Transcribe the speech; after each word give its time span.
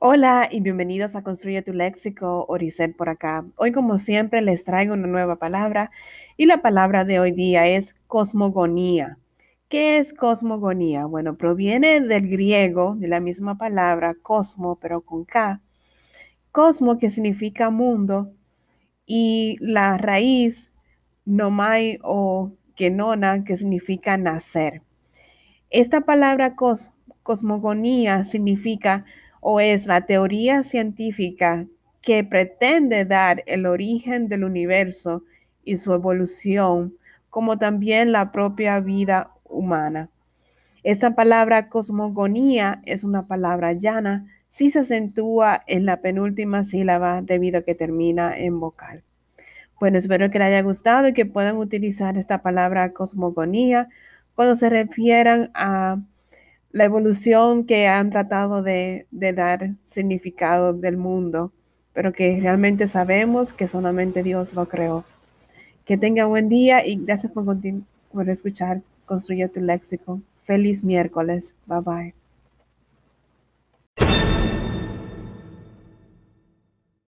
Hola 0.00 0.48
y 0.48 0.60
bienvenidos 0.60 1.16
a 1.16 1.24
Construye 1.24 1.60
tu 1.62 1.72
Léxico, 1.72 2.44
Oricel 2.46 2.94
por 2.94 3.08
acá. 3.08 3.44
Hoy, 3.56 3.72
como 3.72 3.98
siempre, 3.98 4.40
les 4.42 4.64
traigo 4.64 4.94
una 4.94 5.08
nueva 5.08 5.40
palabra 5.40 5.90
y 6.36 6.46
la 6.46 6.62
palabra 6.62 7.04
de 7.04 7.18
hoy 7.18 7.32
día 7.32 7.66
es 7.66 7.96
cosmogonía. 8.06 9.18
¿Qué 9.68 9.98
es 9.98 10.12
cosmogonía? 10.12 11.06
Bueno, 11.06 11.36
proviene 11.36 12.00
del 12.00 12.28
griego, 12.28 12.94
de 12.94 13.08
la 13.08 13.18
misma 13.18 13.58
palabra 13.58 14.14
cosmo, 14.14 14.78
pero 14.80 15.00
con 15.00 15.24
K. 15.24 15.60
Cosmo, 16.52 16.96
que 16.98 17.10
significa 17.10 17.68
mundo, 17.70 18.30
y 19.04 19.56
la 19.58 19.98
raíz 19.98 20.70
nomai 21.24 21.98
o 22.04 22.52
genona, 22.76 23.42
que 23.42 23.56
significa 23.56 24.16
nacer. 24.16 24.82
Esta 25.70 26.02
palabra 26.02 26.54
cosmogonía 27.24 28.22
significa 28.22 29.04
o 29.40 29.60
es 29.60 29.86
la 29.86 30.06
teoría 30.06 30.62
científica 30.62 31.66
que 32.00 32.24
pretende 32.24 33.04
dar 33.04 33.42
el 33.46 33.66
origen 33.66 34.28
del 34.28 34.44
universo 34.44 35.22
y 35.64 35.76
su 35.76 35.92
evolución, 35.92 36.94
como 37.30 37.58
también 37.58 38.12
la 38.12 38.32
propia 38.32 38.80
vida 38.80 39.32
humana. 39.44 40.08
Esta 40.82 41.14
palabra 41.14 41.68
cosmogonía 41.68 42.80
es 42.86 43.04
una 43.04 43.26
palabra 43.26 43.72
llana 43.72 44.26
si 44.46 44.70
se 44.70 44.80
acentúa 44.80 45.62
en 45.66 45.84
la 45.84 46.00
penúltima 46.00 46.64
sílaba 46.64 47.20
debido 47.20 47.58
a 47.58 47.62
que 47.62 47.74
termina 47.74 48.38
en 48.38 48.60
vocal. 48.60 49.02
Bueno, 49.78 49.98
espero 49.98 50.30
que 50.30 50.38
les 50.38 50.48
haya 50.48 50.62
gustado 50.62 51.08
y 51.08 51.12
que 51.12 51.26
puedan 51.26 51.56
utilizar 51.56 52.16
esta 52.16 52.42
palabra 52.42 52.92
cosmogonía 52.92 53.88
cuando 54.34 54.54
se 54.54 54.70
refieran 54.70 55.50
a 55.54 55.98
la 56.70 56.84
evolución 56.84 57.64
que 57.64 57.86
han 57.86 58.10
tratado 58.10 58.62
de, 58.62 59.06
dar 59.10 59.74
significado 59.84 60.72
del 60.72 60.96
mundo, 60.96 61.52
pero 61.92 62.12
que 62.12 62.38
realmente 62.40 62.88
sabemos 62.88 63.52
que 63.52 63.68
solamente 63.68 64.22
Dios 64.22 64.54
lo 64.54 64.68
creó. 64.68 65.04
Que 65.84 65.96
tenga 65.96 66.26
buen 66.26 66.48
día 66.48 66.86
y 66.86 66.96
gracias 66.96 67.32
por, 67.32 67.44
por 68.12 68.28
escuchar 68.28 68.82
Construye 69.08 69.48
tu 69.48 69.60
léxico. 69.60 70.20
Feliz 70.42 70.84
miércoles. 70.84 71.54
Bye 71.66 71.80
bye. 71.80 72.27